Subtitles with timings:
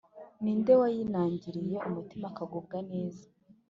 [0.41, 3.25] ni nde wayinangiriye umutima akagubwa neza’